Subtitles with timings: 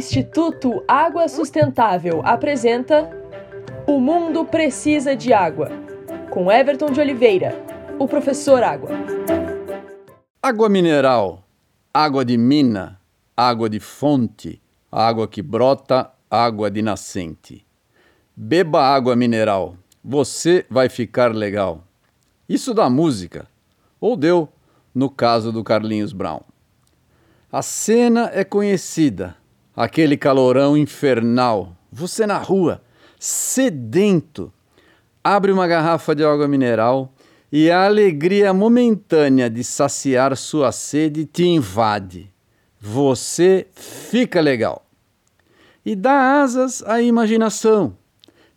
[0.00, 3.10] Instituto Água Sustentável apresenta
[3.86, 5.68] O Mundo Precisa de Água,
[6.30, 7.54] com Everton de Oliveira,
[7.98, 8.88] o professor Água.
[10.42, 11.44] Água mineral,
[11.92, 12.98] água de mina,
[13.36, 14.58] água de fonte,
[14.90, 17.66] água que brota, água de nascente.
[18.34, 21.84] Beba água mineral, você vai ficar legal.
[22.48, 23.46] Isso da música,
[24.00, 24.48] ou deu
[24.94, 26.40] no caso do Carlinhos Brown.
[27.52, 29.36] A cena é conhecida,
[29.80, 32.82] aquele calorão infernal, você na rua,
[33.18, 34.52] sedento,
[35.24, 37.14] abre uma garrafa de água mineral
[37.50, 42.30] e a alegria momentânea de saciar sua sede te invade.
[42.78, 44.84] Você fica legal.
[45.82, 47.96] E dá asas à imaginação,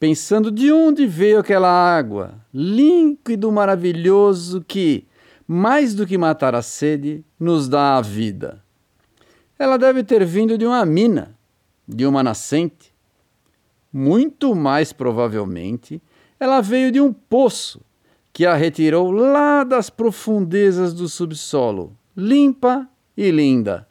[0.00, 5.06] pensando de onde veio aquela água, líquido maravilhoso que,
[5.46, 8.63] mais do que matar a sede, nos dá a vida.
[9.58, 11.36] Ela deve ter vindo de uma mina,
[11.86, 12.92] de uma nascente.
[13.92, 16.02] Muito mais provavelmente,
[16.40, 17.80] ela veio de um poço
[18.32, 23.86] que a retirou lá das profundezas do subsolo, limpa e linda.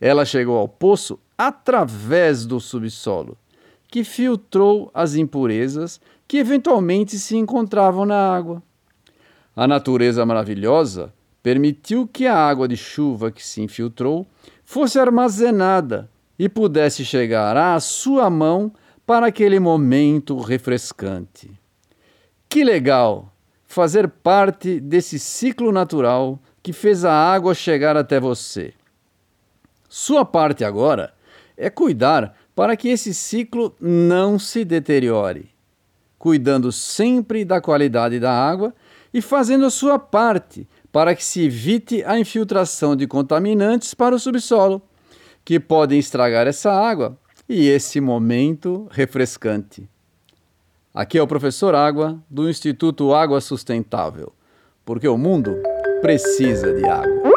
[0.00, 3.38] Ela chegou ao poço através do subsolo,
[3.86, 8.60] que filtrou as impurezas que eventualmente se encontravam na água.
[9.54, 11.12] A natureza maravilhosa
[11.48, 14.26] permitiu que a água de chuva que se infiltrou
[14.66, 16.06] fosse armazenada
[16.38, 18.70] e pudesse chegar à sua mão
[19.06, 21.50] para aquele momento refrescante.
[22.50, 23.32] Que legal
[23.66, 28.74] fazer parte desse ciclo natural que fez a água chegar até você.
[29.88, 31.14] Sua parte agora
[31.56, 35.48] é cuidar para que esse ciclo não se deteriore,
[36.18, 38.74] cuidando sempre da qualidade da água
[39.14, 44.18] e fazendo a sua parte para que se evite a infiltração de contaminantes para o
[44.18, 44.82] subsolo,
[45.44, 47.16] que podem estragar essa água
[47.48, 49.88] e esse momento refrescante.
[50.92, 54.32] Aqui é o professor Água do Instituto Água Sustentável,
[54.84, 55.54] porque o mundo
[56.00, 57.27] precisa de água.